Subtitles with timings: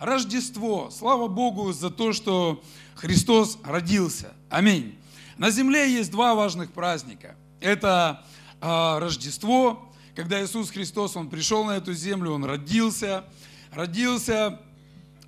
[0.00, 0.90] Рождество.
[0.90, 2.62] Слава Богу за то, что
[2.94, 4.32] Христос родился.
[4.48, 4.96] Аминь.
[5.36, 7.36] На земле есть два важных праздника.
[7.60, 8.24] Это
[8.60, 13.24] э, Рождество, когда Иисус Христос, Он пришел на эту землю, Он родился,
[13.72, 14.60] родился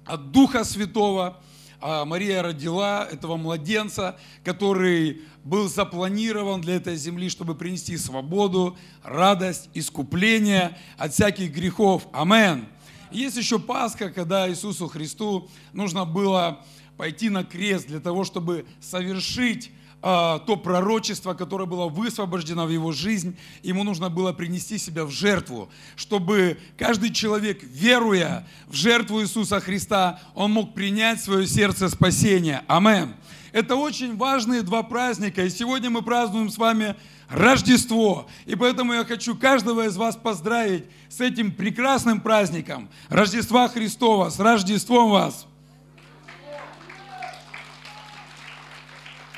[0.04, 1.40] от Духа Святого,
[1.80, 9.68] а Мария родила этого младенца, который был запланирован для этой земли, чтобы принести свободу, радость,
[9.74, 12.06] искупление от всяких грехов.
[12.12, 12.68] Амен.
[13.12, 16.64] Есть еще Пасха, когда Иисусу Христу нужно было
[16.96, 19.70] пойти на крест для того, чтобы совершить
[20.02, 25.10] а, то пророчество, которое было высвобождено в его жизнь, ему нужно было принести себя в
[25.10, 31.88] жертву, чтобы каждый человек, веруя в жертву Иисуса Христа, он мог принять в свое сердце
[31.90, 32.62] спасение.
[32.66, 33.14] Амен.
[33.52, 36.94] Это очень важные два праздника, и сегодня мы празднуем с вами
[37.30, 38.28] Рождество.
[38.44, 44.38] И поэтому я хочу каждого из вас поздравить с этим прекрасным праздником Рождества Христова, с
[44.40, 45.46] Рождеством вас.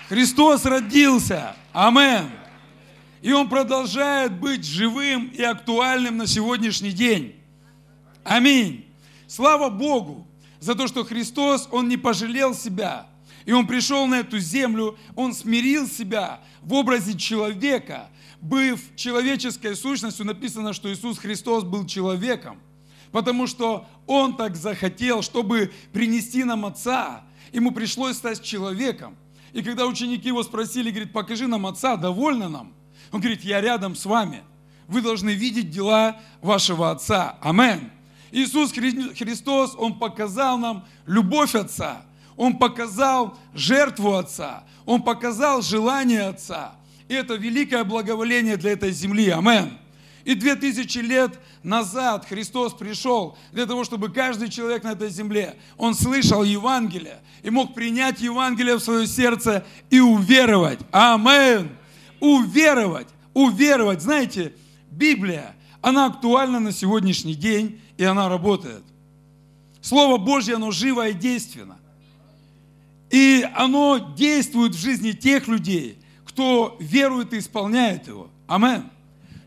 [0.09, 1.55] Христос родился.
[1.73, 2.31] Амен.
[3.21, 7.37] И Он продолжает быть живым и актуальным на сегодняшний день.
[8.25, 8.87] Аминь.
[9.27, 10.27] Слава Богу
[10.61, 13.07] за то, что Христос, Он не пожалел себя.
[13.45, 18.09] И Он пришел на эту землю, Он смирил себя в образе человека,
[18.41, 20.27] быв человеческой сущностью.
[20.27, 22.61] Написано, что Иисус Христос был человеком,
[23.11, 27.25] потому что Он так захотел, чтобы принести нам Отца.
[27.53, 29.17] Ему пришлось стать человеком.
[29.53, 32.73] И когда ученики его спросили, говорит, покажи нам Отца, довольно нам?
[33.11, 34.43] Он говорит, я рядом с вами.
[34.89, 37.39] Вы должны видеть дела вашего Отца.
[37.43, 37.91] Амен.
[38.31, 42.07] Иисус Христос, Он показал нам любовь Отца.
[42.37, 44.65] Он показал жертву Отца.
[44.87, 46.75] Он показал желание Отца.
[47.09, 49.29] И это великое благоволение для этой земли.
[49.31, 49.79] Амен.
[50.25, 55.57] И две тысячи лет назад Христос пришел для того, чтобы каждый человек на этой земле,
[55.77, 60.79] он слышал Евангелие и мог принять Евангелие в свое сердце и уверовать.
[60.93, 61.71] Амен.
[62.21, 63.09] Уверовать.
[63.35, 64.01] Уверовать.
[64.01, 64.55] Знаете,
[64.91, 68.85] Библия, она актуальна на сегодняшний день, и она работает.
[69.81, 71.79] Слово Божье, оно живо и действенно.
[73.13, 78.31] И оно действует в жизни тех людей, кто верует и исполняет его.
[78.47, 78.91] Амен.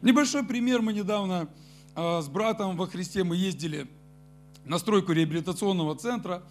[0.04, 0.84] Небольшой пример.
[0.84, 1.50] Мы недавно
[1.96, 3.88] э, с братом во Христе мы ездили
[4.66, 6.44] на стройку реабилитационного центра.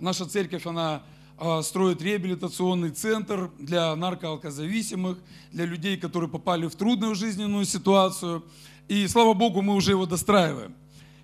[0.00, 1.02] Наша церковь, она
[1.38, 5.18] э, строит реабилитационный центр для наркоалкозависимых,
[5.52, 8.42] для людей, которые попали в трудную жизненную ситуацию.
[8.88, 10.74] И слава Богу, мы уже его достраиваем.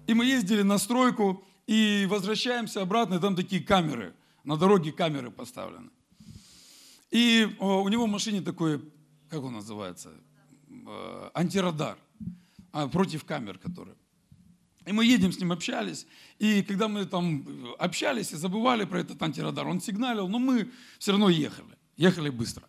[0.07, 4.13] И мы ездили на стройку и возвращаемся обратно, и там такие камеры.
[4.51, 5.91] На дороге камеры поставлены.
[7.11, 8.81] И э, у него в машине такой,
[9.29, 10.11] как он называется,
[10.87, 11.99] Э, антирадар
[12.73, 13.97] а, против камер, которые.
[14.87, 16.07] И мы едем с ним, общались.
[16.39, 17.47] И когда мы там
[17.79, 21.77] общались и забывали про этот антирадар, он сигналил, но мы все равно ехали.
[21.97, 22.65] Ехали быстро.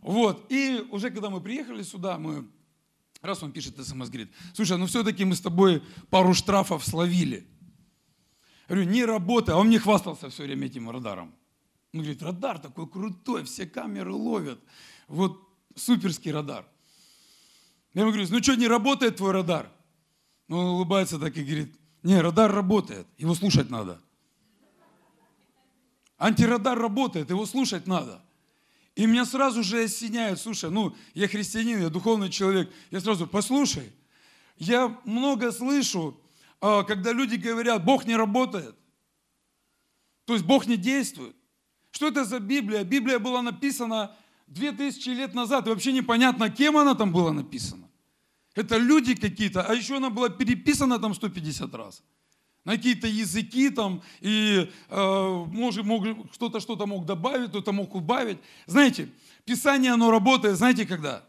[0.00, 0.46] Вот.
[0.50, 2.46] И уже когда мы приехали сюда, мы
[3.20, 7.46] раз он пишет смс, говорит, слушай, ну все-таки мы с тобой пару штрафов словили.
[8.68, 9.54] Говорю, не работай.
[9.54, 11.34] А он мне хвастался все время этим радаром.
[11.92, 14.58] Он говорит, радар такой крутой, все камеры ловят.
[15.06, 16.66] Вот суперский радар.
[17.92, 19.70] Я ему говорю, ну что, не работает твой радар?
[20.48, 24.00] Ну, он улыбается так и говорит, не, радар работает, его слушать надо.
[26.18, 28.22] Антирадар работает, его слушать надо.
[28.94, 33.90] И меня сразу же осеняет, слушай, ну, я христианин, я духовный человек, я сразу, послушай,
[34.56, 36.18] я много слышу,
[36.86, 38.74] когда люди говорят, Бог не работает.
[40.24, 41.36] То есть Бог не действует.
[41.90, 42.84] Что это за Библия?
[42.84, 44.16] Библия была написана
[44.46, 47.88] две тысячи лет назад, и вообще непонятно, кем она там была написана.
[48.54, 52.02] Это люди какие-то, а еще она была переписана там 150 раз.
[52.64, 58.38] На какие-то языки там, и э, может, мог, кто-то что-то мог добавить, кто-то мог убавить.
[58.66, 59.10] Знаете,
[59.44, 61.24] Писание, оно работает, знаете, когда?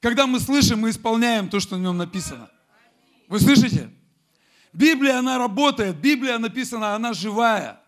[0.00, 2.48] Когда мы слышим и исполняем то, что в нем написано.
[3.30, 3.88] Вы слышите?
[4.72, 7.80] Библия, она работает, Библия написана, она живая.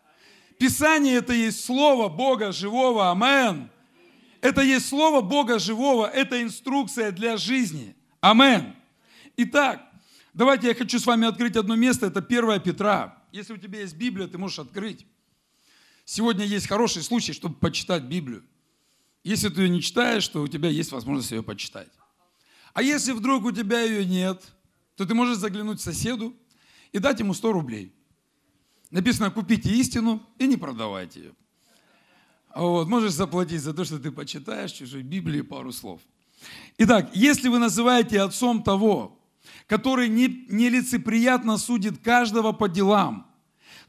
[0.56, 3.68] Писание это есть Слово Бога живого, амен.
[4.40, 7.96] Это есть Слово Бога живого, это инструкция для жизни.
[8.20, 8.76] Амен.
[9.36, 9.82] Итак,
[10.32, 13.20] давайте я хочу с вами открыть одно место, это 1 Петра.
[13.32, 15.04] Если у тебя есть Библия, ты можешь открыть.
[16.04, 18.44] Сегодня есть хороший случай, чтобы почитать Библию.
[19.24, 21.88] Если ты ее не читаешь, то у тебя есть возможность ее почитать.
[22.74, 24.40] А если вдруг у тебя ее нет,
[24.96, 26.34] то ты можешь заглянуть соседу
[26.92, 27.92] и дать ему 100 рублей.
[28.90, 31.34] Написано, купите истину и не продавайте ее.
[32.54, 36.00] Вот, можешь заплатить за то, что ты почитаешь чужой Библии пару слов.
[36.76, 39.18] Итак, если вы называете отцом того,
[39.66, 43.26] который нелицеприятно судит каждого по делам,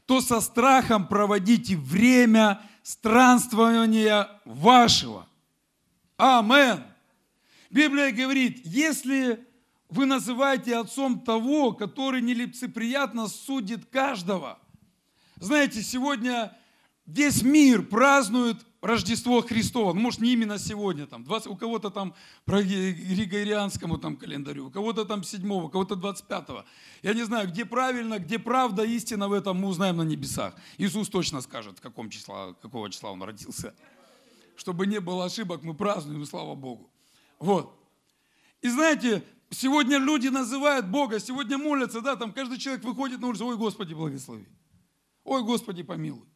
[0.06, 5.26] то со страхом проводите время странствования вашего.
[6.16, 6.84] Амен.
[7.70, 9.46] Библия говорит, если
[9.94, 14.58] вы называете отцом того, который нелицеприятно судит каждого.
[15.36, 16.56] Знаете, сегодня
[17.06, 22.14] весь мир празднует Рождество Христово, ну, может, не именно сегодня, там, 20, у кого-то там
[22.44, 26.66] по Григорианскому там календарю, у кого-то там 7, у кого-то 25.
[27.02, 30.54] Я не знаю, где правильно, где правда, истина в этом мы узнаем на небесах.
[30.76, 33.74] Иисус точно скажет, каком числа, какого числа Он родился.
[34.56, 36.90] Чтобы не было ошибок, мы празднуем, слава Богу.
[37.38, 37.80] Вот.
[38.60, 39.22] И знаете,
[39.54, 43.94] сегодня люди называют Бога, сегодня молятся, да, там каждый человек выходит на улицу, ой, Господи,
[43.94, 44.46] благослови.
[45.24, 46.26] Ой, Господи, помилуй.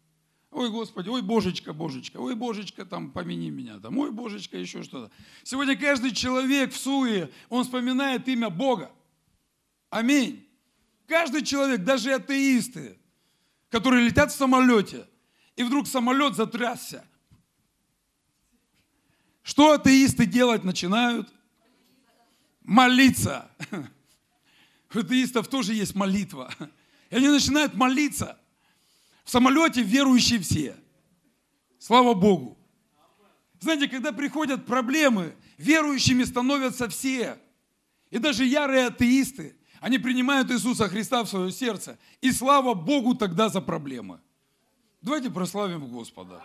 [0.50, 5.12] Ой, Господи, ой, Божечка, Божечка, ой, Божечка, там, помяни меня, там, ой, Божечка, еще что-то.
[5.42, 8.90] Сегодня каждый человек в суе, он вспоминает имя Бога.
[9.90, 10.46] Аминь.
[11.06, 12.98] Каждый человек, даже атеисты,
[13.68, 15.06] которые летят в самолете,
[15.54, 17.06] и вдруг самолет затрясся.
[19.42, 21.28] Что атеисты делать начинают?
[22.68, 23.50] Молиться.
[24.94, 26.54] У атеистов тоже есть молитва.
[27.10, 28.38] И они начинают молиться–
[29.28, 30.74] в самолете верующие все.
[31.78, 32.56] Слава Богу.
[33.60, 37.36] Знаете, когда приходят проблемы, верующими становятся все.
[38.08, 41.98] И даже ярые атеисты, они принимают Иисуса Христа в свое сердце.
[42.22, 44.18] И слава Богу тогда за проблемы.
[45.02, 46.42] Давайте прославим Господа.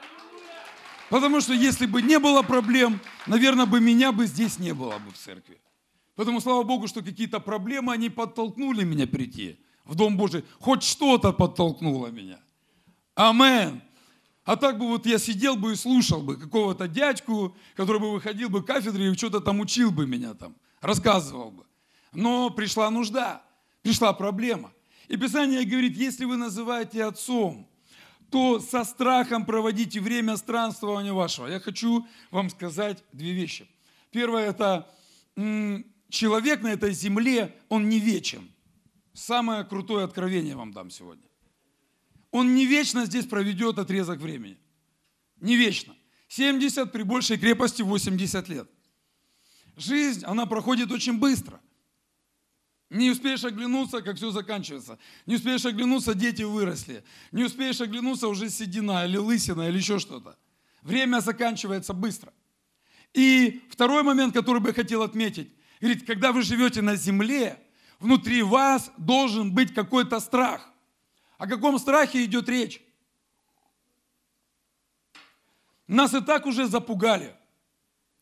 [1.09, 5.11] Потому что если бы не было проблем, наверное, бы меня бы здесь не было бы
[5.11, 5.57] в церкви.
[6.15, 10.43] Поэтому слава Богу, что какие-то проблемы, они подтолкнули меня прийти в Дом Божий.
[10.59, 12.39] Хоть что-то подтолкнуло меня.
[13.15, 13.81] Амен.
[14.45, 18.49] А так бы вот я сидел бы и слушал бы какого-то дядьку, который бы выходил
[18.49, 21.65] бы к кафедре и что-то там учил бы меня там, рассказывал бы.
[22.11, 23.41] Но пришла нужда,
[23.81, 24.71] пришла проблема.
[25.07, 27.67] И Писание говорит, если вы называете отцом,
[28.29, 31.47] то со страхом проводите время странствования вашего.
[31.47, 33.67] Я хочу вам сказать две вещи.
[34.11, 34.89] Первое– это
[36.13, 38.49] человек на этой земле, он не вечен.
[39.13, 41.27] Самое крутое откровение вам дам сегодня.
[42.31, 44.57] Он не вечно здесь проведет отрезок времени.
[45.41, 45.95] Не вечно.
[46.29, 48.69] 70 при большей крепости 80 лет.
[49.75, 51.59] Жизнь, она проходит очень быстро.
[52.89, 54.99] Не успеешь оглянуться, как все заканчивается.
[55.25, 57.03] Не успеешь оглянуться, дети выросли.
[57.31, 60.37] Не успеешь оглянуться, уже седина или лысина или еще что-то.
[60.83, 62.31] Время заканчивается быстро.
[63.13, 65.51] И второй момент, который бы я хотел отметить.
[65.83, 67.61] Говорит, когда вы живете на земле,
[67.99, 70.65] внутри вас должен быть какой-то страх.
[71.37, 72.81] О каком страхе идет речь?
[75.85, 77.35] Нас и так уже запугали.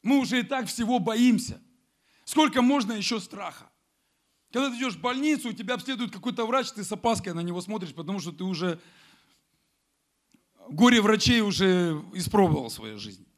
[0.01, 1.61] Мы уже и так всего боимся.
[2.23, 3.69] Сколько можно еще страха?
[4.51, 7.61] Когда ты идешь в больницу, у тебя обследует какой-то врач, ты с опаской на него
[7.61, 8.81] смотришь, потому что ты уже
[10.67, 13.30] горе врачей уже испробовал в своей жизни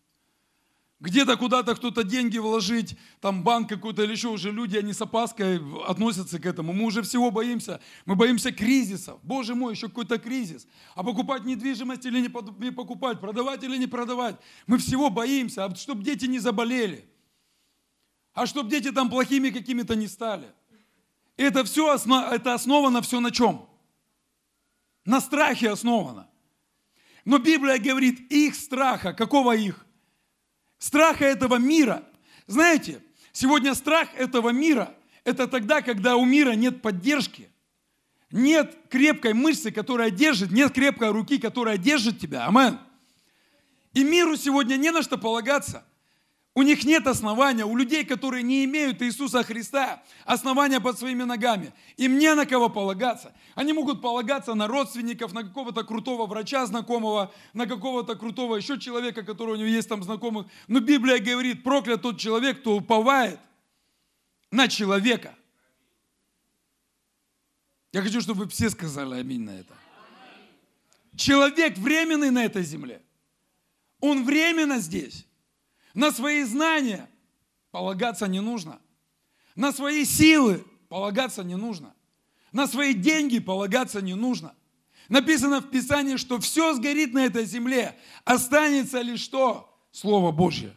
[1.04, 5.60] где-то куда-то кто-то деньги вложить, там банк какой-то или еще уже люди, они с опаской
[5.86, 6.72] относятся к этому.
[6.72, 7.82] Мы уже всего боимся.
[8.06, 9.20] Мы боимся кризисов.
[9.22, 10.66] Боже мой, еще какой-то кризис.
[10.96, 14.38] А покупать недвижимость или не покупать, продавать или не продавать.
[14.66, 17.06] Мы всего боимся, а чтобы дети не заболели.
[18.34, 20.48] А чтобы дети там плохими какими-то не стали.
[21.36, 23.68] Это все это основано все на чем?
[25.04, 26.30] На страхе основано.
[27.26, 29.83] Но Библия говорит, их страха, какого их?
[30.84, 32.04] Страха этого мира.
[32.46, 37.50] Знаете, сегодня страх этого мира– это тогда, когда у мира нет поддержки,
[38.32, 42.48] нет крепкой мышцы, которая держит, нет крепкой руки, которая держит тебя.
[42.48, 42.80] Амен.
[43.94, 45.86] И миру сегодня не на что полагаться–
[46.56, 51.74] у них нет основания, у людей, которые не имеют Иисуса Христа, основания под своими ногами.
[51.98, 53.34] Им не на кого полагаться.
[53.56, 59.24] Они могут полагаться на родственников, на какого-то крутого врача знакомого, на какого-то крутого еще человека,
[59.24, 60.46] который у него есть там знакомых.
[60.68, 63.40] Но Библия говорит, проклят тот человек, кто уповает
[64.52, 65.36] на человека.
[67.92, 69.74] Я хочу, чтобы вы все сказали аминь на это.
[71.16, 73.02] Человек временный на этой земле.
[74.00, 75.26] Он временно здесь.
[75.94, 77.10] На свои знания
[77.72, 78.80] полагаться не нужно.
[79.56, 81.94] На свои силы полагаться не нужно.
[82.52, 84.56] На свои деньги полагаться не нужно.
[85.10, 87.98] Написано в Писании, что все сгорит на этой земле.
[88.24, 89.70] Останется лишь что?
[89.92, 90.76] Слово Божье.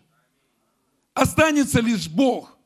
[1.14, 2.58] Останется лишь Бог.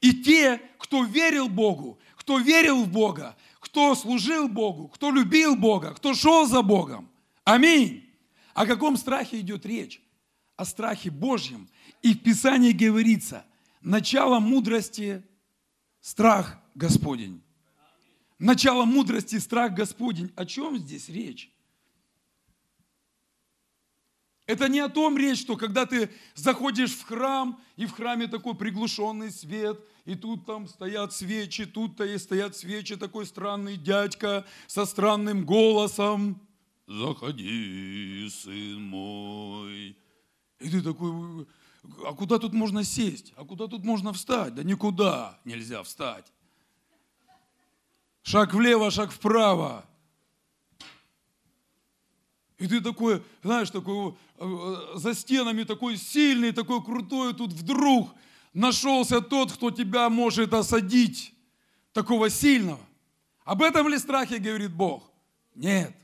[0.00, 5.92] И те, кто верил Богу, кто верил в Бога, кто служил Богу, кто любил Бога,
[5.94, 7.10] кто шел за Богом.
[7.44, 8.08] Аминь.
[8.54, 10.00] О каком страхе идет речь?
[10.56, 11.68] О страхе Божьем.
[12.02, 13.44] И в Писании говорится,
[13.82, 15.22] начало мудрости–
[16.00, 17.42] страх Господень.
[18.38, 20.32] Начало мудрости– страх Господень.
[20.36, 21.50] О чем здесь речь?
[24.46, 28.54] Это не о том речь, что когда ты заходишь в храм, и в храме такой
[28.54, 34.84] приглушенный свет, и тут там стоят свечи, тут-то и стоят свечи, такой странный дядька со
[34.84, 36.40] странным голосом.
[36.86, 39.95] Заходи, сын мой.
[40.66, 41.46] И ты такой,
[42.04, 43.32] а куда тут можно сесть?
[43.36, 44.52] А куда тут можно встать?
[44.52, 46.26] Да никуда нельзя встать.
[48.24, 49.86] Шаг влево, шаг вправо.
[52.58, 58.12] И ты такой, знаешь, такой э, за стенами такой сильный, такой крутой, тут вдруг
[58.52, 61.32] нашелся тот, кто тебя может осадить,
[61.92, 62.84] такого сильного.
[63.44, 65.12] Об этом ли страхе говорит Бог?
[65.54, 65.94] Нет.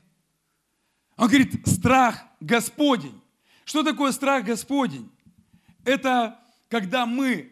[1.17, 3.19] Он говорит, страх Господень.
[3.65, 5.09] Что такое страх Господень?
[5.85, 6.39] Это
[6.69, 7.51] когда мы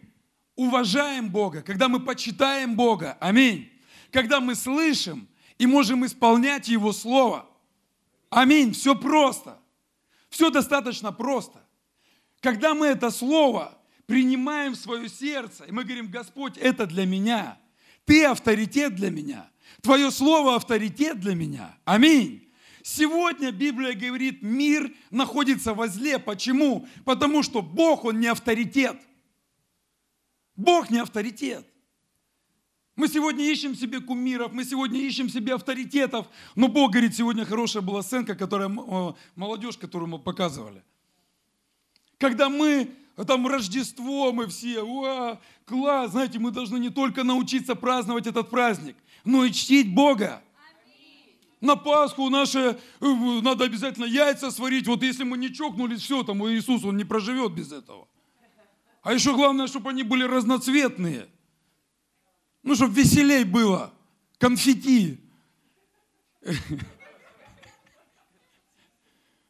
[0.55, 3.17] уважаем Бога, когда мы почитаем Бога.
[3.19, 3.71] Аминь.
[4.11, 5.27] Когда мы слышим
[5.57, 7.47] и можем исполнять Его Слово.
[8.29, 8.73] Аминь.
[8.73, 9.59] Все просто.
[10.29, 11.59] Все достаточно просто.
[12.39, 17.57] Когда мы это Слово принимаем в свое сердце, и мы говорим, Господь, это для меня.
[18.05, 19.49] Ты авторитет для меня.
[19.81, 21.77] Твое Слово авторитет для меня.
[21.85, 22.50] Аминь.
[22.83, 26.19] Сегодня Библия говорит, мир находится возле.
[26.19, 26.87] Почему?
[27.05, 28.99] Потому что Бог, Он не авторитет.
[30.55, 31.65] Бог не авторитет.
[32.95, 37.81] Мы сегодня ищем себе кумиров, мы сегодня ищем себе авторитетов, но Бог говорит, сегодня хорошая
[37.81, 38.69] была сценка, которая,
[39.35, 40.83] молодежь, которую мы показывали.
[42.17, 42.91] Когда мы,
[43.25, 48.97] там Рождество, мы все, о, класс, знаете, мы должны не только научиться праздновать этот праздник,
[49.23, 50.43] но и чтить Бога
[51.61, 54.87] на Пасху наше, э, надо обязательно яйца сварить.
[54.87, 58.07] Вот если мы не чокнулись, все, там Иисус, Он не проживет без этого.
[59.03, 61.29] А еще главное, чтобы они были разноцветные.
[62.63, 63.93] Ну, чтобы веселей было.
[64.37, 65.19] Конфетти.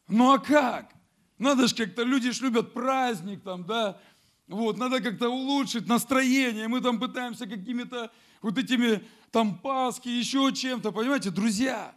[0.08, 0.92] Ну а как?
[1.38, 3.98] Надо же как-то, люди ж любят праздник там, да,
[4.46, 6.68] вот, надо как-то улучшить настроение.
[6.68, 11.94] Мы там пытаемся какими-то вот этими там Пасхи, еще чем-то, понимаете, друзья.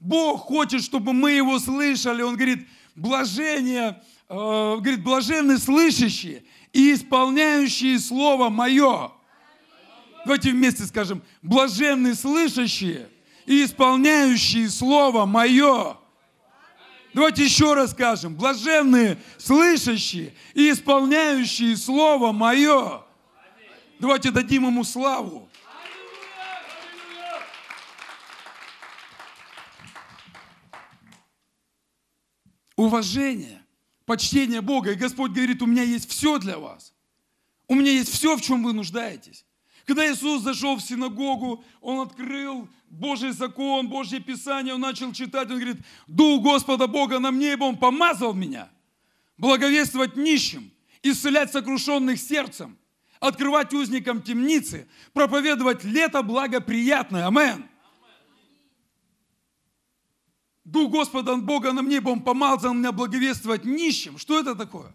[0.00, 2.22] Бог хочет, чтобы мы Его слышали.
[2.22, 9.12] Он говорит, блажение, э, говорит, блаженны слышащие и исполняющие Слово Мое.
[10.24, 13.08] Давайте вместе скажем, блаженны слышащие
[13.46, 15.96] и исполняющие Слово Мое.
[17.14, 23.02] Давайте еще раз скажем, блаженные слышащие и исполняющие Слово Мое.
[23.98, 25.48] Давайте дадим Ему славу.
[32.78, 33.60] Уважение,
[34.06, 34.92] почтение Бога.
[34.92, 36.94] И Господь говорит, у меня есть все для вас.
[37.66, 39.44] У меня есть все, в чем вы нуждаетесь.
[39.84, 45.56] Когда Иисус зашел в синагогу, Он открыл Божий закон, Божье Писание, Он начал читать, Он
[45.56, 48.70] говорит, Дух Господа Бога на мне, ибо Он помазал меня
[49.38, 50.70] благовествовать нищим,
[51.02, 52.78] исцелять сокрушенных сердцем,
[53.18, 57.26] открывать узникам темницы, проповедовать лето благоприятное.
[57.26, 57.67] Аминь.
[60.70, 64.18] Дух Господа Бога на мне, Он помазал меня благовествовать нищим.
[64.18, 64.94] Что это такое?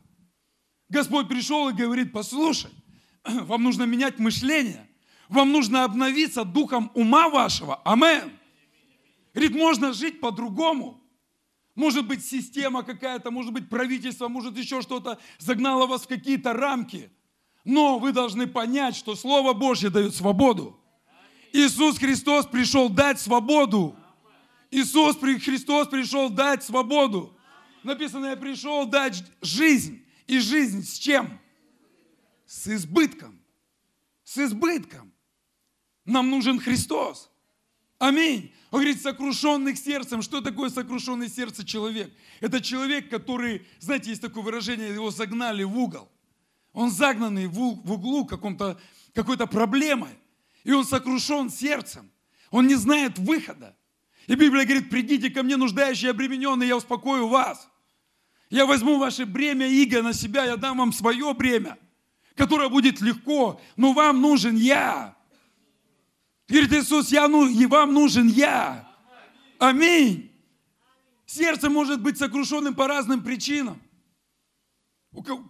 [0.88, 2.70] Господь пришел и говорит, послушай,
[3.24, 4.88] вам нужно менять мышление,
[5.30, 7.82] вам нужно обновиться духом ума вашего.
[7.86, 8.32] Амен.
[9.34, 11.02] Говорит, можно жить по-другому.
[11.74, 17.10] Может быть, система какая-то, может быть, правительство, может, еще что-то загнало вас в какие-то рамки.
[17.66, 20.80] Но вы должны понять, что Слово Божье дает свободу.
[21.52, 23.96] Иисус Христос пришел дать свободу.
[24.74, 27.38] Иисус Христос пришел дать свободу.
[27.84, 30.04] Написано, я пришел дать жизнь.
[30.26, 31.40] И жизнь с чем?
[32.48, 33.40] С избытком.
[34.24, 35.14] С избытком.
[36.06, 37.30] Нам нужен Христос.
[38.00, 38.52] Аминь.
[38.72, 40.24] Он говорит, сокрушенных сердцем.
[40.24, 42.12] Что такое сокрушенный сердце человек?
[42.40, 46.10] Это человек, который, знаете, есть такое выражение, его загнали в угол.
[46.72, 48.82] Он загнанный в углу каком-то,
[49.14, 50.18] какой-то проблемой.
[50.64, 52.10] И он сокрушен сердцем.
[52.50, 53.76] Он не знает выхода.
[54.28, 57.70] И Библия говорит, придите ко мне, нуждающие обремененные, я успокою вас.
[58.50, 61.78] Я возьму ваше бремя иго на себя, я дам вам свое бремя,
[62.36, 65.18] которое будет легко, но вам нужен я.
[66.48, 68.88] Говорит Иисус, я, ну, и вам нужен я.
[69.60, 70.32] Аминь.
[71.26, 73.82] Сердце может быть сокрушенным по разным причинам.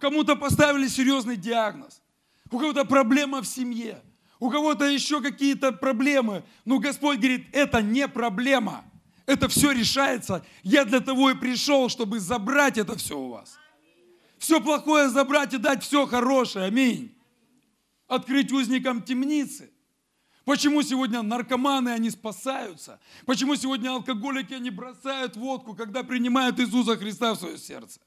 [0.00, 2.02] Кому-то поставили серьезный диагноз,
[2.50, 4.02] у кого-то проблема в семье–
[4.44, 6.44] у кого-то еще какие-то проблемы.
[6.66, 8.84] Но Господь говорит, это не проблема.
[9.24, 10.44] Это все решается.
[10.62, 13.58] Я для того и пришел, чтобы забрать это все у вас.
[14.36, 16.66] Все плохое забрать и дать все хорошее.
[16.66, 17.16] Аминь.
[18.06, 19.70] Открыть узникам темницы.
[20.44, 23.00] Почему сегодня наркоманы, они спасаются?
[23.24, 27.98] Почему сегодня алкоголики, они бросают водку, когда принимают Иисуса Христа в свое сердце?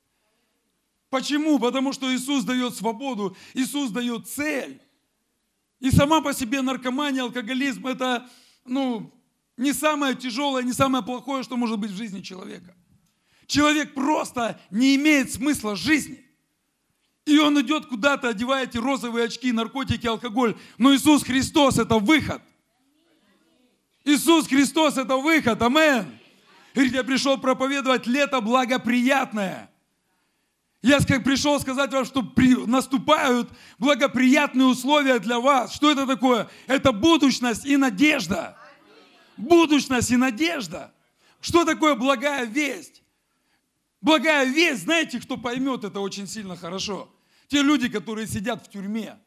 [1.09, 1.57] Почему?
[1.57, 4.79] Потому что Иисус дает свободу, Иисус дает цель.
[5.79, 8.27] И сама по себе наркомания, алкоголизм– это
[8.65, 9.13] ну,
[9.57, 12.75] не самое тяжелое, не самое плохое, что может быть в жизни человека.
[13.45, 16.23] Человек просто не имеет смысла жизни.
[17.25, 20.57] И он идет куда-то, одевая эти розовые очки, наркотики, алкоголь.
[20.77, 22.41] Но Иисус Христос– это выход.
[24.05, 25.61] Иисус Христос– это выход.
[25.61, 26.17] Амен.
[26.73, 29.69] Говорит, я пришел проповедовать лето благоприятное.
[30.81, 35.73] Я как пришел сказать вам, что при, наступают благоприятные условия для вас.
[35.73, 36.49] Что это такое?
[36.67, 38.57] Это будущность и надежда.
[39.37, 40.93] Будущность и надежда.
[41.41, 43.01] Что такое благая весть?
[44.01, 47.09] Благая весть, знаете, кто поймет это очень сильно хорошо?
[47.47, 49.17] Те люди, которые сидят в тюрьме.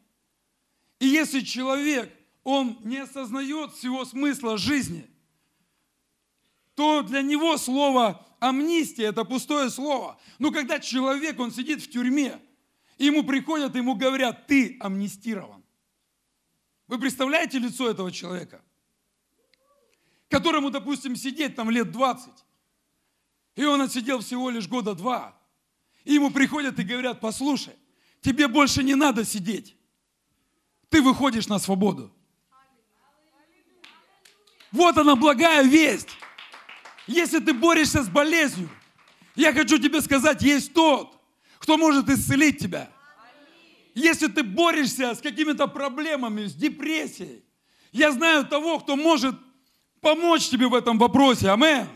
[1.00, 2.12] И если человек,
[2.44, 5.08] он не осознает всего смысла жизни,
[6.74, 10.18] то для него слово амнистия– это пустое слово.
[10.38, 12.40] Но когда человек, он сидит в тюрьме,
[12.98, 15.62] ему приходят, ему говорят, ты амнистирован.
[16.88, 18.64] Вы представляете лицо этого человека?
[20.28, 22.32] Которому, допустим, сидеть там лет 20.
[23.56, 25.36] И он отсидел всего лишь года два.
[26.04, 27.74] И ему приходят и говорят, послушай,
[28.20, 29.76] тебе больше не надо сидеть.
[30.88, 32.12] Ты выходишь на свободу.
[34.72, 36.08] Вот она благая весть.
[37.10, 38.70] Если ты борешься с болезнью,
[39.34, 41.20] я хочу тебе сказать, есть тот,
[41.58, 42.88] кто может исцелить тебя.
[43.96, 47.42] Если ты борешься с какими-то проблемами, с депрессией,
[47.90, 49.34] я знаю того, кто может
[50.00, 51.50] помочь тебе в этом вопросе.
[51.50, 51.88] Амен.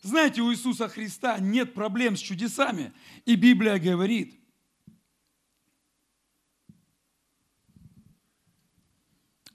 [0.00, 2.94] Знаете, у Иисуса Христа нет проблем с чудесами.
[3.26, 4.40] И Библия говорит,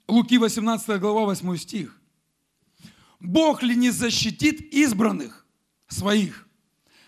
[0.06, 2.01] Луки 18 глава 8 стих.
[3.22, 5.46] Бог ли не защитит избранных
[5.86, 6.48] своих,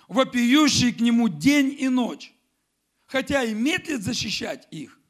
[0.06, 2.32] вопиющий к Нему день и ночь,
[3.04, 5.00] хотя и медлит защищать их?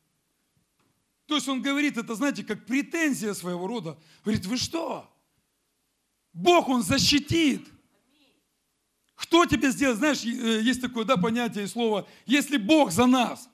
[1.27, 3.99] То есть он говорит, это знаете, как претензия своего рода.
[4.25, 5.11] Говорит, вы что?
[6.33, 7.69] Бог, Он защитит.
[9.15, 9.99] Кто тебе сделает?
[9.99, 13.49] Знаешь, э, есть такое да, понятие и слово, если Бог за нас,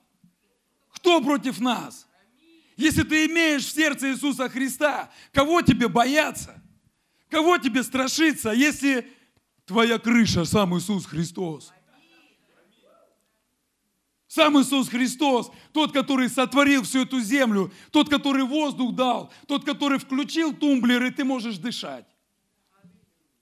[0.89, 2.07] кто против нас?
[2.77, 6.60] Если ты имеешь в сердце Иисуса Христа, кого тебе бояться?
[7.31, 9.09] Кого тебе страшиться, если
[9.65, 11.71] твоя крыша сам Иисус Христос?
[14.27, 19.97] Сам Иисус Христос, тот, который сотворил всю эту землю, тот, который воздух дал, тот, который
[19.97, 22.05] включил тумблер, и ты можешь дышать.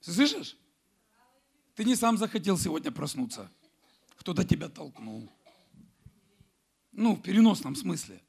[0.00, 0.56] Слышишь?
[1.74, 3.50] Ты не сам захотел сегодня проснуться.
[4.16, 5.32] Кто-то тебя толкнул.
[6.92, 8.22] Ну, в переносном смысле.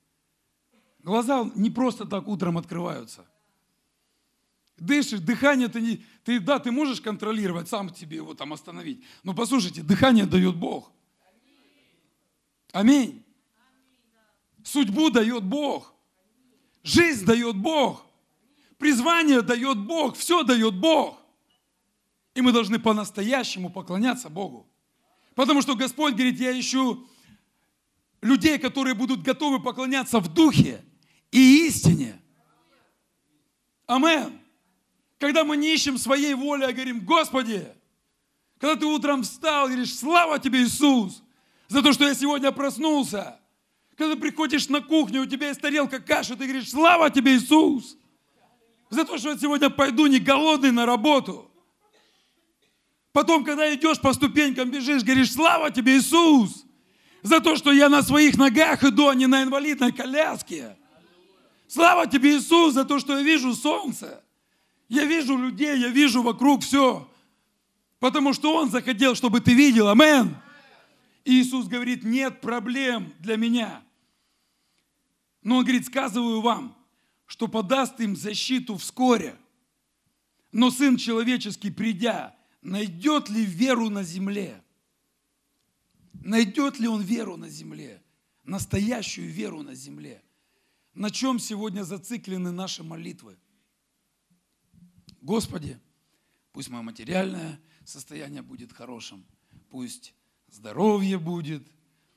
[1.00, 3.26] Глаза не просто так утром открываются.
[4.82, 6.04] Дышишь, дыхание ты не...
[6.24, 9.04] Ты, да, ты можешь контролировать, сам тебе его там остановить.
[9.24, 10.92] Но послушайте, дыхание дает Бог.
[12.72, 13.24] Аминь.
[14.64, 15.94] Судьбу дает Бог.
[16.82, 18.04] Жизнь дает Бог.
[18.80, 20.18] Призвание дает Бог.
[20.18, 21.20] Все дает Бог.
[22.34, 24.68] И мы должны по-настоящему поклоняться Богу.
[25.36, 27.08] Потому что Господь говорит, я ищу
[28.22, 30.84] людей, которые будут готовы поклоняться в духе
[31.30, 32.20] и истине.
[33.86, 34.41] Амен.
[35.22, 37.68] Когда мы не ищем своей воли, а говорим, Господи,
[38.60, 41.22] когда ты утром встал, говоришь, слава тебе, Иисус,
[41.68, 43.40] за то, что я сегодня проснулся.
[43.96, 47.98] Когда ты приходишь на кухню, у тебя есть тарелка каши, ты говоришь, слава тебе, Иисус,
[48.90, 51.52] за то, что я сегодня пойду не голодный на работу.
[53.14, 56.66] Потом, когда идешь по ступенькам, бежишь, говоришь, слава тебе, Иисус,
[57.22, 60.76] за то, что я на своих ногах иду, а не на инвалидной коляске.
[61.68, 64.24] Слава тебе, Иисус, за то, что я вижу солнце.
[64.92, 67.10] Я вижу людей, я вижу вокруг все.
[68.00, 69.88] Потому что Он захотел, чтобы ты видел.
[69.88, 70.36] Амен.
[71.24, 73.82] Иисус говорит, нет проблем для меня.
[75.44, 76.76] Но Он говорит, сказываю вам,
[77.26, 79.38] что подаст им защиту вскоре.
[80.52, 84.62] Но Сын Человеческий, придя, найдет ли веру на земле?
[86.12, 88.04] Найдет ли он веру на земле?
[88.44, 90.22] Настоящую веру на земле?
[90.94, 93.38] На чем сегодня зациклены наши молитвы?
[95.22, 95.80] Господи,
[96.52, 99.24] пусть мое материальное состояние будет хорошим,
[99.70, 100.14] пусть
[100.50, 101.64] здоровье будет,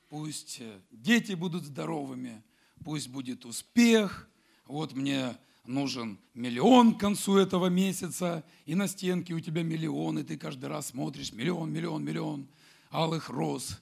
[0.09, 2.43] пусть э, дети будут здоровыми,
[2.83, 4.29] пусть будет успех.
[4.65, 10.23] Вот мне нужен миллион к концу этого месяца, и на стенке у тебя миллион, и
[10.23, 12.47] ты каждый раз смотришь миллион, миллион, миллион
[12.91, 13.81] алых роз.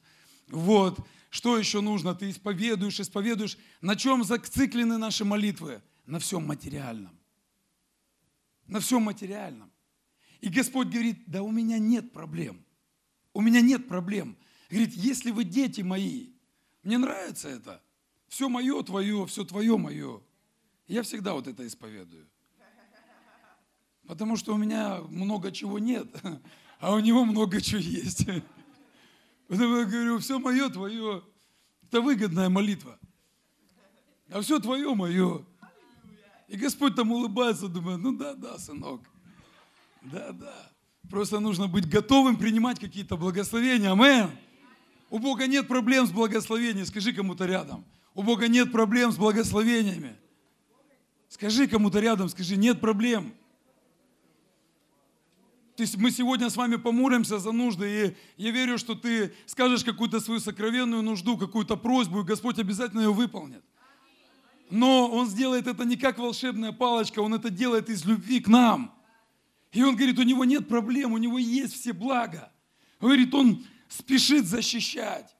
[0.49, 2.13] Вот, что еще нужно?
[2.13, 3.57] Ты исповедуешь, исповедуешь.
[3.81, 5.81] На чем зациклены наши молитвы?
[6.05, 7.17] на всем материальном.
[8.67, 9.71] На всем материальном.
[10.39, 12.65] И Господь говорит, да у меня нет проблем.
[13.33, 14.37] У меня нет проблем.
[14.69, 16.31] Говорит, если вы дети мои,
[16.83, 17.81] мне нравится это.
[18.27, 20.21] Все мое твое, все твое мое.
[20.87, 22.27] Я всегда вот это исповедую.
[24.07, 26.07] Потому что у меня много чего нет,
[26.79, 28.25] а у него много чего есть.
[29.47, 31.23] Поэтому я говорю, все мое твое.
[31.83, 32.99] Это выгодная молитва.
[34.29, 35.45] А все твое мое.
[36.53, 39.01] И Господь там улыбается, думает, ну да, да, сынок.
[40.03, 40.71] Да, да.
[41.09, 43.91] Просто нужно быть готовым принимать какие-то благословения.
[43.91, 44.29] Амен.
[45.09, 46.85] У Бога нет проблем с благословением.
[46.85, 47.83] Скажи кому-то рядом.
[48.13, 50.15] У Бога нет проблем с благословениями.
[51.27, 53.33] Скажи кому-то рядом, скажи, нет проблем.
[55.75, 59.83] То есть мы сегодня с вами помолимся за нужды, и я верю, что ты скажешь
[59.83, 63.63] какую-то свою сокровенную нужду, какую-то просьбу, и Господь обязательно ее выполнит.
[64.73, 68.91] Но Он сделает это не как волшебная палочка, Он это делает из любви к нам.
[69.71, 72.51] И Он говорит, у Него нет проблем, у Него есть все блага.
[72.99, 75.35] Говорит, Он спешит защищать.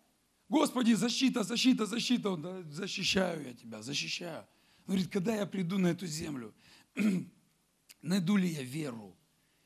[0.50, 2.30] Господи, защита, защита, защита.
[2.30, 4.46] Он, да, защищаю я тебя, защищаю.
[4.86, 6.54] Он говорит, когда я приду на эту землю,
[8.04, 9.18] найду ли я веру?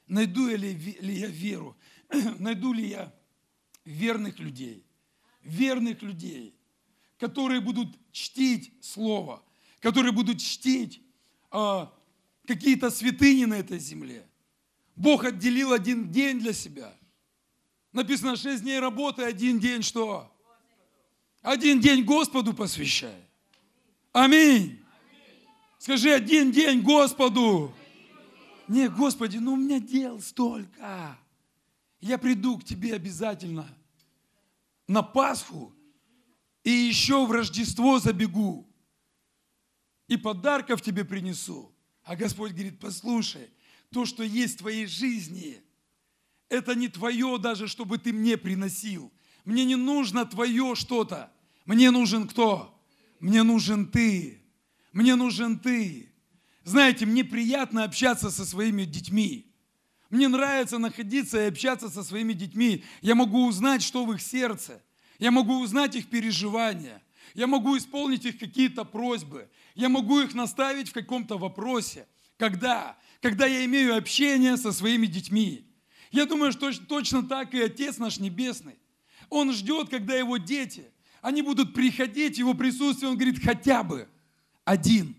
[0.08, 1.76] Найду ли, ли я веру?
[2.40, 3.14] Найду ли я
[3.84, 4.86] верных людей?
[5.42, 6.56] Верных людей,
[7.18, 9.44] которые будут чтить Слово,
[9.80, 11.02] которые будут чтить
[11.52, 11.94] а,
[12.46, 14.26] какие-то святыни на этой земле.
[14.96, 16.94] Бог отделил один день для себя.
[17.92, 20.32] Написано, шесть дней работы, один день что?
[21.42, 23.24] Один день Господу посвящай.
[24.12, 24.80] Аминь.
[25.78, 27.74] Скажи, один день Господу.
[28.68, 31.18] Не, Господи, ну у меня дел столько.
[32.02, 33.68] Я приду к Тебе обязательно
[34.88, 35.74] на Пасху
[36.64, 38.68] и еще в Рождество забегу.
[40.08, 41.74] И подарков тебе принесу.
[42.04, 43.50] А Господь говорит, послушай,
[43.92, 45.62] то, что есть в твоей жизни,
[46.50, 49.12] это не твое даже, чтобы ты мне приносил.
[49.44, 51.32] Мне не нужно твое что-то.
[51.66, 52.82] Мне нужен кто?
[53.20, 54.42] Мне нужен ты.
[54.94, 56.10] Мне нужен ты.
[56.64, 59.54] Знаете, мне приятно общаться со своими детьми.
[60.10, 62.84] Мне нравится находиться и общаться со своими детьми.
[63.02, 64.82] Я могу узнать, что в их сердце.
[65.20, 67.02] Я могу узнать их переживания.
[67.34, 69.50] Я могу исполнить их какие-то просьбы.
[69.78, 72.08] Я могу их наставить в каком-то вопросе.
[72.38, 72.98] Когда?
[73.22, 75.72] Когда я имею общение со своими детьми.
[76.10, 78.74] Я думаю, что точно так и Отец наш Небесный.
[79.30, 83.12] Он ждет, когда его дети, они будут приходить его присутствие.
[83.12, 84.10] Он говорит, хотя бы
[84.66, 85.16] один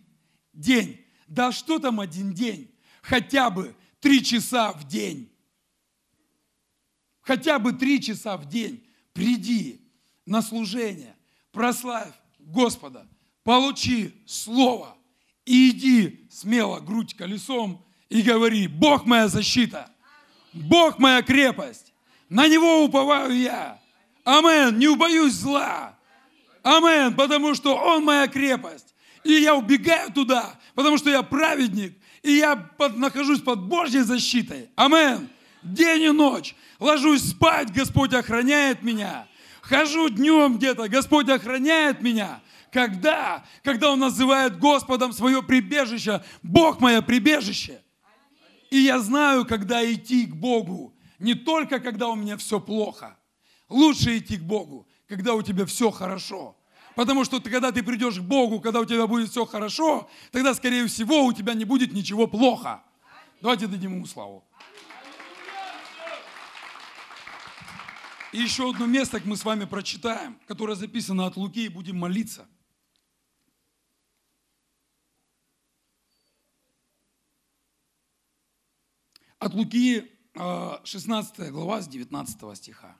[0.53, 1.05] день.
[1.29, 2.75] Да что там один день?
[3.01, 5.31] Хотя бы три часа в день.
[7.21, 8.85] Хотя бы три часа в день.
[9.13, 9.81] Приди
[10.27, 11.15] на служение,
[11.53, 13.07] прославь Господа,
[13.49, 14.95] получи Слово
[15.47, 19.91] и иди смело грудь колесом и говори, Бог моя защита,
[20.53, 21.95] Бог моя крепость,
[22.29, 23.81] на Него уповаю я.
[24.23, 25.97] Амен, не убоюсь зла.
[26.63, 28.95] Амен, потому что Он моя крепость.
[29.25, 34.69] И я убегаю туда, потому что я праведник, и я под, нахожусь под Божьей защитой.
[34.77, 35.27] Амен.
[35.63, 36.55] День и ночь.
[36.79, 39.27] Ложусь спать, Господь охраняет меня.
[39.63, 42.43] Хожу днем где-то, Господь охраняет меня.
[42.73, 43.45] Когда?
[43.63, 46.23] Когда Он называет Господом свое прибежище.
[46.43, 47.81] Бог мое прибежище.
[48.71, 50.95] И я знаю, когда идти к Богу.
[51.19, 53.17] Не только, когда у меня все плохо.
[53.69, 56.57] Лучше идти к Богу, когда у тебя все хорошо.
[56.95, 60.55] Потому что ты, когда ты придешь к Богу, когда у тебя будет все хорошо, тогда,
[60.55, 62.83] скорее всего, у тебя не будет ничего плохо.
[63.41, 64.45] Давайте дадим ему славу.
[68.33, 72.47] И еще одно место мы с вами прочитаем, которое записано от Луки, и будем молиться.
[79.39, 82.97] От Луки 16 а, глава с 19 стиха.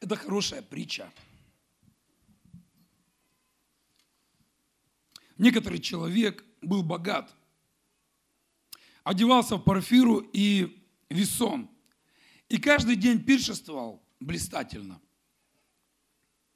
[0.00, 1.12] Это хорошая притча.
[5.38, 7.34] Некоторый человек был богат,
[9.04, 11.70] одевался в парфиру и весон–
[12.48, 15.00] и каждый день пиршествовал блистательно.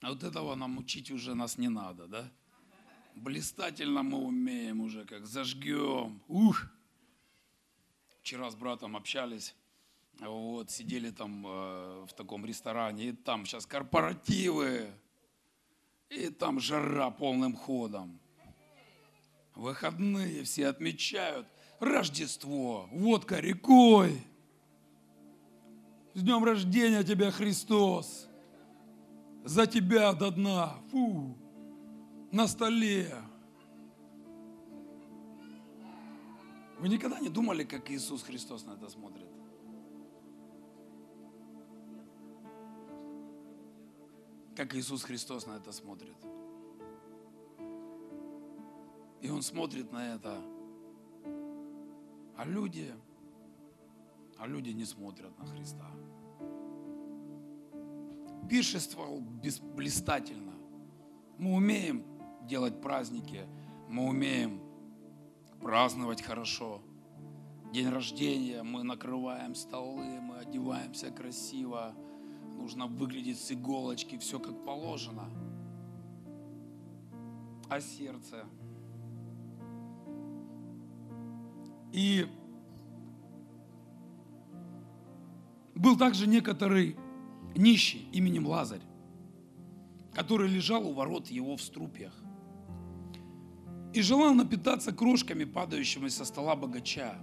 [0.00, 2.32] А вот этого нам учить уже нас не надо, да?
[3.14, 6.22] Блистательно мы умеем уже, как зажгем.
[6.28, 6.66] Ух!
[8.20, 9.54] Вчера с братом общались,
[10.20, 14.90] вот, сидели там э, в таком ресторане, и там сейчас корпоративы,
[16.10, 18.20] и там жара полным ходом.
[19.54, 21.46] Выходные все отмечают
[21.80, 24.22] Рождество, водка рекой–
[26.12, 28.28] с днем рождения тебя, Христос!
[29.44, 30.74] За тебя до дна!
[30.90, 31.36] Фу!
[32.32, 33.12] На столе.
[36.78, 39.28] Вы никогда не думали, как Иисус Христос на это смотрит?
[44.56, 46.16] Как Иисус Христос на это смотрит?
[49.20, 50.42] И Он смотрит на это.
[52.36, 52.94] А люди,
[54.38, 55.90] а люди не смотрят на Христа.
[58.48, 60.54] Пиршествовал блистательно.
[61.38, 62.09] Мы умеем
[62.46, 63.46] делать праздники,
[63.88, 64.60] мы умеем
[65.60, 66.80] праздновать хорошо.
[67.72, 71.94] День рождения, мы накрываем столы, мы одеваемся красиво,
[72.56, 75.30] нужно выглядеть с иголочки, все как положено.
[77.68, 78.44] А сердце?
[81.92, 82.26] И
[85.74, 86.96] был также некоторый
[87.54, 88.82] нищий именем Лазарь,
[90.12, 92.12] который лежал у ворот его в струпьях
[93.92, 97.14] и желал напитаться крошками, падающими со стола богача.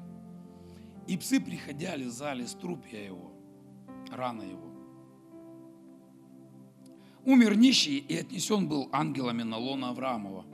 [1.07, 3.31] И псы, приходя, лизали струпья его,
[4.11, 4.67] рана его.
[7.23, 10.45] Умер нищий и отнесен был ангелами на лона Авраамова.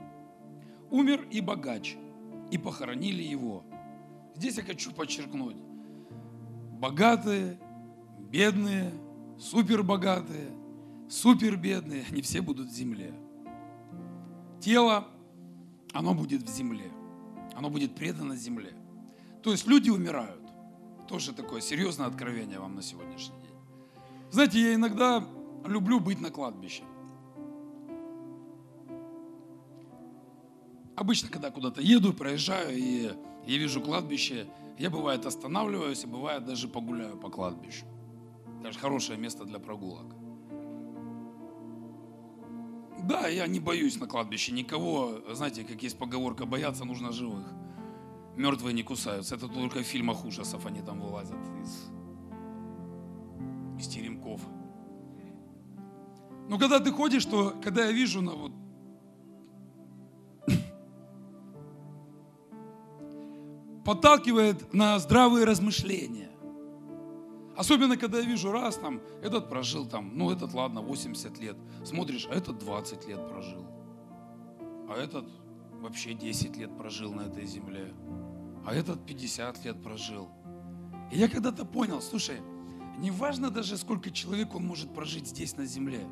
[0.90, 1.96] Умер и богач,
[2.50, 3.64] и похоронили его.
[4.36, 5.56] Здесь я хочу подчеркнуть.
[6.78, 7.58] Богатые,
[8.30, 8.92] бедные,
[9.38, 10.50] супербогатые,
[11.08, 13.14] супербедные, они все будут в земле.
[14.60, 15.08] Тело
[15.94, 16.92] оно будет в земле.
[17.54, 18.74] Оно будет предано земле.
[19.42, 20.42] То есть люди умирают.
[21.08, 23.54] Тоже такое серьезное откровение вам на сегодняшний день.
[24.30, 25.24] Знаете, я иногда
[25.64, 26.82] люблю быть на кладбище.
[30.96, 33.12] Обычно, когда куда-то еду, проезжаю, и
[33.46, 34.46] я вижу кладбище,
[34.78, 37.84] я бывает останавливаюсь, и бывает даже погуляю по кладбищу.
[38.62, 40.06] Даже хорошее место для прогулок.
[43.06, 45.20] Да, я не боюсь на кладбище никого.
[45.34, 47.44] Знаете, как есть поговорка, бояться нужно живых.
[48.36, 49.34] Мертвые не кусаются.
[49.34, 51.90] Это только в фильмах ужасов они там вылазят из,
[53.78, 54.40] из теремков.
[56.48, 58.52] Но когда ты ходишь, то когда я вижу на вот
[63.84, 66.30] подталкивает на здравые размышления.
[67.56, 71.56] Особенно, когда я вижу раз, там, этот прожил там, ну, этот, ладно, 80 лет.
[71.84, 73.64] Смотришь, а этот 20 лет прожил.
[74.88, 75.28] А этот
[75.80, 77.92] вообще 10 лет прожил на этой земле.
[78.66, 80.28] А этот 50 лет прожил.
[81.12, 82.40] И я когда-то понял, слушай,
[82.98, 86.06] не важно даже, сколько человек он может прожить здесь на земле.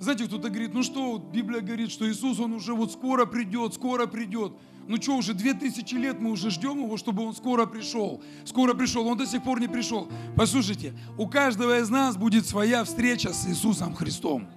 [0.00, 4.06] Знаете, кто-то говорит, ну что, Библия говорит, что Иисус, Он уже вот скоро придет, скоро
[4.06, 4.54] придет.
[4.88, 8.22] Ну что, уже две тысячи лет мы уже ждем Его, чтобы Он скоро пришел.
[8.46, 10.10] Скоро пришел, Он до сих пор не пришел.
[10.36, 14.48] Послушайте, у каждого из нас будет своя встреча с Иисусом Христом.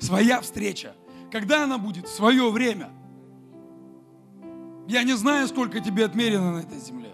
[0.00, 0.96] Своя встреча.
[1.30, 2.08] Когда она будет?
[2.08, 2.90] В свое время.
[4.88, 7.12] Я не знаю, сколько тебе отмерено на этой земле.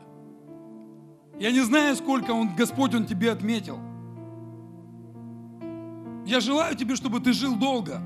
[1.38, 3.78] Я не знаю, сколько он, Господь Он тебе отметил.
[6.26, 8.00] Я желаю тебе, чтобы ты жил долго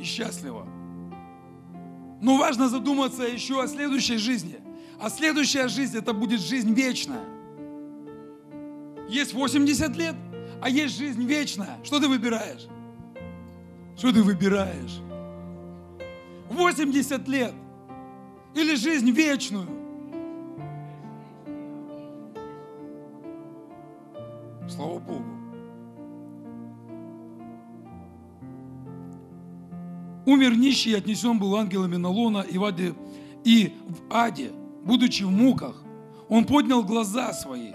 [0.00, 0.66] и счастливо.
[2.20, 4.58] Но важно задуматься еще о следующей жизни.
[5.00, 7.24] А следующая жизнь, это будет жизнь вечная.
[9.08, 10.14] Есть 80 лет,
[10.60, 11.78] а есть жизнь вечная.
[11.82, 12.66] Что ты выбираешь?
[13.96, 15.00] Что ты выбираешь?
[16.48, 17.54] 80 лет
[18.54, 19.68] или жизнь вечную?
[24.68, 25.31] Слава Богу.
[30.24, 32.94] Умер нищий и отнесен был ангелами на лона и в аде,
[33.44, 34.52] и в аде,
[34.84, 35.82] будучи в муках,
[36.28, 37.72] он поднял глаза свои,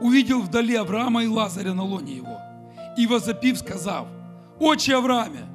[0.00, 2.38] увидел вдали Авраама и Лазаря на лоне его,
[2.98, 4.08] и возопив, сказав,
[4.58, 5.46] «Отче Аврааме,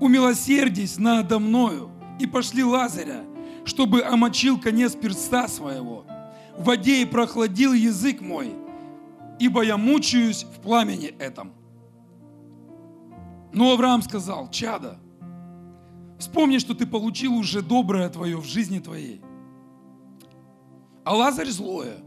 [0.00, 3.24] умилосердись надо мною, и пошли Лазаря,
[3.64, 6.04] чтобы омочил конец перста своего,
[6.56, 8.54] в воде и прохладил язык мой,
[9.38, 11.52] ибо я мучаюсь в пламени этом».
[13.52, 14.98] Но Авраам сказал, «Чада,
[16.18, 19.20] Вспомни, что ты получил уже доброе твое в жизни твоей.
[21.04, 21.98] А Лазарь злое.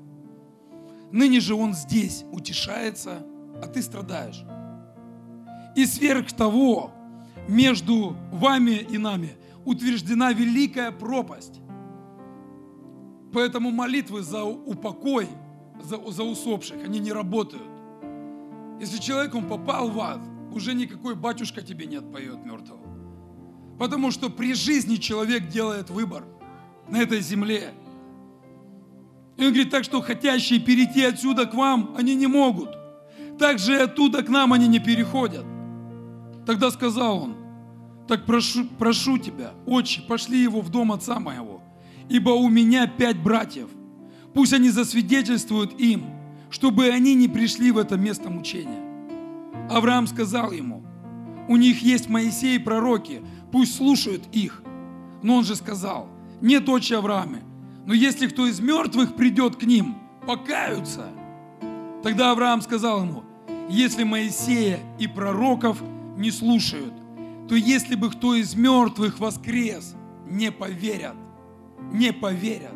[1.11, 3.25] Ныне же он здесь утешается,
[3.61, 4.43] а ты страдаешь.
[5.75, 6.91] И сверх того,
[7.47, 11.61] между вами и нами утверждена великая пропасть.
[13.33, 15.27] Поэтому молитвы за упокой,
[15.81, 17.63] за, за усопших, они не работают.
[18.79, 20.19] Если человек, попал в ад,
[20.51, 22.80] уже никакой батюшка тебе не отпоет мертвого.
[23.81, 26.23] Потому что при жизни человек делает выбор
[26.87, 27.73] на этой земле.
[29.37, 32.69] И он говорит, так что хотящие перейти отсюда к вам, они не могут.
[33.39, 35.43] Так же и оттуда к нам они не переходят.
[36.45, 37.35] Тогда сказал он,
[38.07, 41.63] Так прошу, прошу тебя, отче, пошли его в дом отца моего,
[42.07, 43.69] ибо у меня пять братьев.
[44.35, 46.05] Пусть они засвидетельствуют им,
[46.51, 48.83] чтобы они не пришли в это место мучения.
[49.71, 50.83] Авраам сказал ему,
[51.51, 54.63] у них есть Моисей и пророки, пусть слушают их.
[55.21, 56.07] Но он же сказал,
[56.39, 57.43] нет, отче Аврааме,
[57.85, 61.09] но если кто из мертвых придет к ним, покаются.
[62.03, 63.23] Тогда Авраам сказал ему,
[63.69, 65.83] если Моисея и пророков
[66.15, 66.93] не слушают,
[67.49, 71.17] то если бы кто из мертвых воскрес, не поверят.
[71.91, 72.71] Не поверят.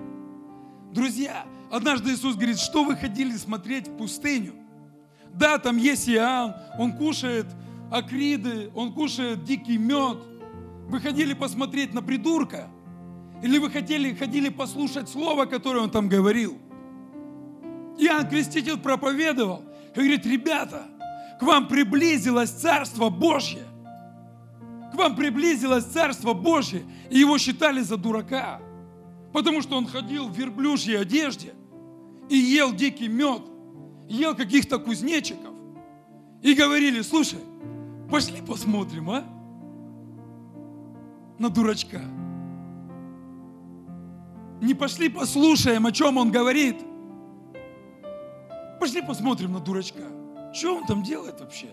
[0.91, 4.53] Друзья, однажды Иисус говорит, что вы ходили смотреть в пустыню?
[5.33, 7.45] Да, там есть Иоанн, он кушает
[7.95, 10.17] акриды, он кушает дикий мед.
[10.87, 12.67] Вы ходили посмотреть на придурка?
[13.41, 16.57] Или вы хотели, ходили послушать слово, которое он там говорил?
[17.97, 20.87] Иоанн Креститель проповедовал и говорит, ребята,
[21.39, 23.63] к вам приблизилось Царство Божье.
[24.91, 28.61] К вам приблизилось Царство Божье, и его считали за дурака,
[29.33, 31.53] потому что он ходил в верблюжьей одежде
[32.29, 33.41] и ел дикий мед,
[34.07, 35.53] ел каких-то кузнечиков.
[36.41, 37.39] И говорили, слушай,
[38.15, 39.25] пошли посмотрим, а?
[41.37, 41.99] На дурачка.
[44.61, 46.77] Не пошли послушаем, о чем он говорит.
[48.79, 50.05] Пошли посмотрим на дурачка.
[50.53, 51.67] Что он там делает вообще?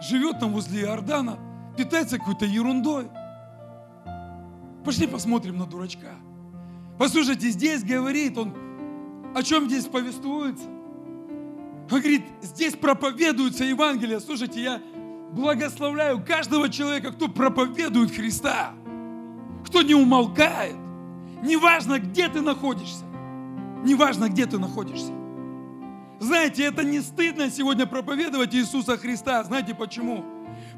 [0.00, 1.36] Живет там возле Иордана,
[1.76, 3.08] питается какой-то ерундой.
[4.84, 6.14] Пошли посмотрим на дурачка.
[6.96, 8.54] Послушайте, здесь говорит он,
[9.34, 10.68] о чем здесь повествуется.
[11.90, 14.20] Он говорит, здесь проповедуется Евангелие.
[14.20, 14.80] Слушайте, я
[15.32, 18.74] благословляю каждого человека, кто проповедует Христа,
[19.66, 20.76] кто не умолкает.
[21.42, 23.04] Неважно, где ты находишься.
[23.84, 25.12] Неважно, где ты находишься.
[26.20, 29.42] Знаете, это не стыдно сегодня проповедовать Иисуса Христа.
[29.42, 30.24] Знаете почему?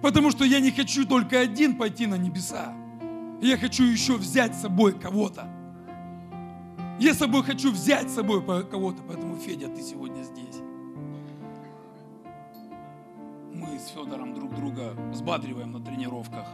[0.01, 2.75] Потому что я не хочу только один пойти на небеса.
[3.43, 5.51] Я хочу еще взять с собой кого-то.
[6.99, 10.63] Я с собой хочу взять с собой кого-то, поэтому, Федя, ты сегодня здесь.
[13.55, 16.47] Мы с Федором друг друга взбадриваем на тренировках.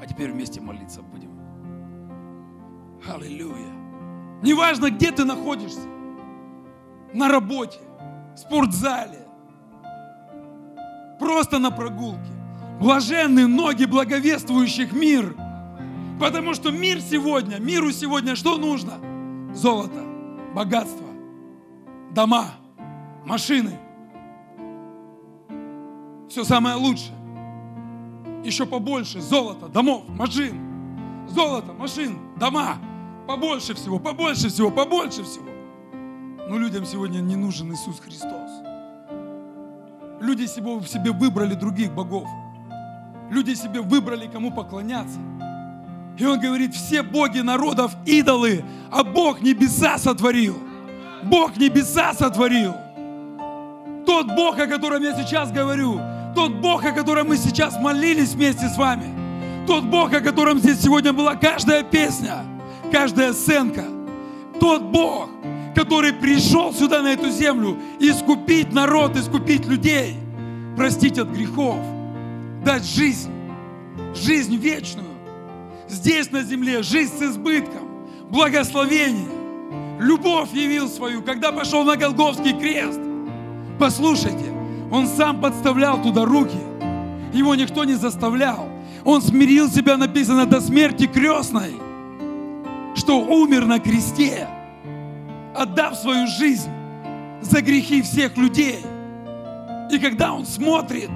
[0.00, 1.32] А теперь вместе молиться будем.
[3.12, 3.72] Аллилуйя.
[4.42, 5.88] Неважно, где ты находишься.
[7.12, 7.80] На работе,
[8.34, 9.26] в спортзале,
[11.18, 12.30] просто на прогулке.
[12.80, 15.34] Блаженны ноги благовествующих мир.
[16.20, 18.94] Потому что мир сегодня, миру сегодня что нужно?
[19.54, 20.04] Золото,
[20.54, 21.06] богатство,
[22.12, 22.52] дома,
[23.24, 23.80] машины.
[26.28, 27.14] Все самое лучшее.
[28.44, 31.26] Еще побольше золота, домов, машин.
[31.28, 32.78] Золото, машин, дома.
[33.26, 35.46] Побольше всего, побольше всего, побольше всего.
[36.48, 38.50] Но людям сегодня не нужен Иисус Христос.
[40.20, 42.28] Люди себе, себе выбрали других богов.
[43.30, 45.18] Люди себе выбрали, кому поклоняться.
[46.18, 50.56] И он говорит, все боги народов идолы, а Бог небеса сотворил.
[51.24, 52.74] Бог небеса сотворил.
[54.06, 56.00] Тот Бог, о котором я сейчас говорю,
[56.36, 59.06] тот Бог, о котором мы сейчас молились вместе с вами,
[59.66, 62.44] тот Бог, о котором здесь сегодня была каждая песня,
[62.92, 63.84] каждая сценка,
[64.60, 65.30] тот Бог,
[65.74, 70.14] который пришел сюда на эту землю искупить народ, искупить людей,
[70.76, 71.78] простить от грехов,
[72.62, 73.32] дать жизнь,
[74.14, 75.08] жизнь вечную.
[75.88, 79.28] Здесь на земле жизнь с избытком, благословение,
[79.98, 83.00] любовь явил свою, когда пошел на Голговский крест.
[83.78, 84.55] Послушайте,
[84.90, 86.58] он сам подставлял туда руки,
[87.32, 88.68] его никто не заставлял.
[89.04, 91.74] Он смирил себя, написано, до смерти крестной,
[92.94, 94.48] что умер на кресте–
[95.56, 96.70] отдав свою жизнь
[97.40, 98.80] за грехи всех людей.
[99.90, 101.10] И когда он смотрит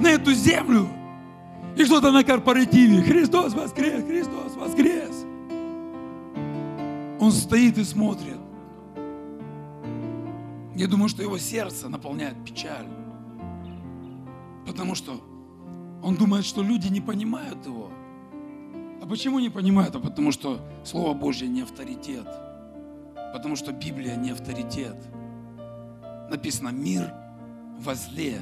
[0.00, 0.88] на эту землю,
[1.76, 5.24] и кто-то на корпоративе, Христос воскрес, Христос воскрес,
[7.20, 8.38] он стоит и смотрит.
[10.74, 12.86] Я думаю, что его сердце наполняет печаль.
[14.66, 15.20] Потому что
[16.02, 17.90] он думает, что люди не понимают его.
[19.02, 19.94] А почему не понимают?
[19.96, 22.26] А потому что Слово Божье не авторитет.
[23.32, 24.96] Потому что Библия не авторитет.
[26.30, 27.12] Написано мир
[27.78, 28.40] возле.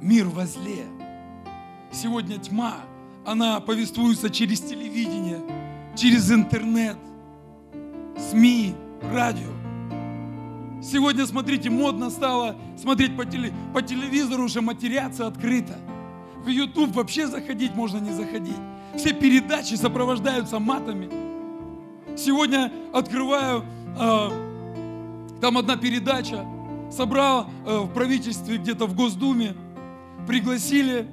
[0.00, 0.84] Мир возле.
[1.92, 2.78] Сегодня тьма,
[3.24, 5.40] она повествуется через телевидение,
[5.96, 6.98] через интернет,
[8.18, 8.74] СМИ,
[9.12, 9.63] радио.
[10.84, 15.78] Сегодня, смотрите, модно стало смотреть по, теле, по телевизору, уже матеряться открыто.
[16.44, 18.56] В YouTube вообще заходить можно не заходить.
[18.94, 21.08] Все передачи сопровождаются матами.
[22.18, 23.64] Сегодня открываю,
[23.98, 26.44] э, там одна передача,
[26.92, 29.54] собрал э, в правительстве где-то в Госдуме,
[30.28, 31.08] пригласили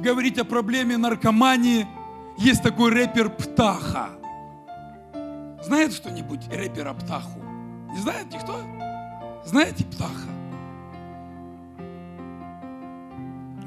[0.00, 1.88] говорить о проблеме наркомании,
[2.38, 4.10] есть такой рэпер Птаха.
[5.64, 7.40] Знает кто-нибудь рэпера Птаху?
[7.90, 8.77] Не знает никто?
[9.44, 10.28] Знаете Птаха?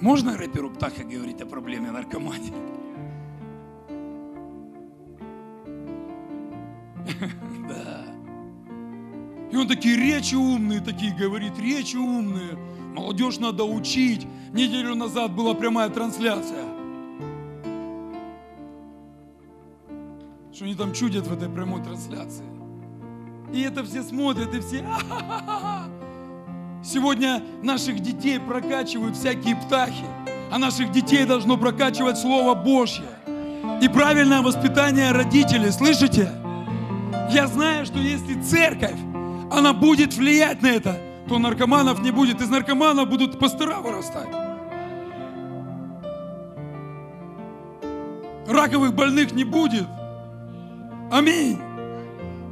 [0.02, 2.54] Можно рэперу Птаха говорить о проблеме наркомании?
[7.68, 8.06] Да.
[9.52, 12.58] И он такие речи умные, такие говорит, речи умные.
[12.96, 14.26] Молодежь надо учить.
[14.54, 16.66] Неделю назад была прямая трансляция.
[20.54, 22.46] Что они там чудят в этой прямой трансляции.
[23.54, 24.86] И это все смотрят, и все...
[26.84, 30.06] Сегодня наших детей прокачивают всякие птахи,
[30.52, 33.06] а наших детей должно прокачивать Слово Божье.
[33.82, 36.32] И правильное воспитание родителей, слышите?
[37.30, 39.00] Я знаю, что если церковь,
[39.52, 40.98] она будет влиять на это,
[41.28, 42.42] то наркоманов не будет.
[42.42, 44.30] Из наркоманов будут пастора вырастать.
[48.48, 49.88] Раковых больных не будет.
[51.12, 51.60] Аминь.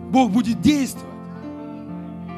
[0.09, 1.07] Бог будет действовать.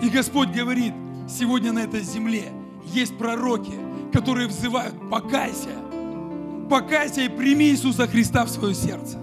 [0.02, 0.94] И Господь говорит,
[1.30, 2.52] сегодня на этой земле
[2.86, 3.74] есть пророки,
[4.12, 5.70] которые взывают, покайся,
[6.70, 9.20] покайся и прими Иисуса Христа в свое сердце.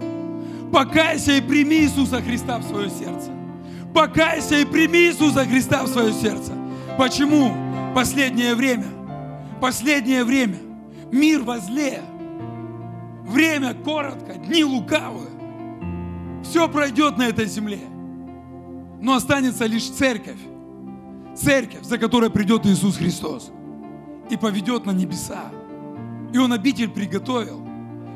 [0.71, 3.31] Покайся и прими Иисуса Христа в свое сердце.
[3.93, 6.53] Покайся и прими Иисуса Христа в свое сердце.
[6.97, 7.53] Почему?
[7.95, 8.85] Последнее время,
[9.59, 10.57] последнее время,
[11.11, 12.01] мир возле,
[13.23, 15.29] время коротко, дни лукавые.
[16.43, 17.79] Все пройдет на этой земле.
[19.01, 20.39] Но останется лишь церковь.
[21.35, 23.51] Церковь, за которой придет Иисус Христос
[24.29, 25.51] и поведет на небеса.
[26.33, 27.65] И Он обитель приготовил.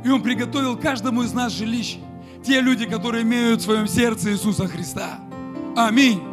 [0.03, 1.99] И Он приготовил каждому из нас жилище.
[2.43, 5.19] Те люди, которые имеют в своем сердце Иисуса Христа.
[5.75, 6.32] Аминь.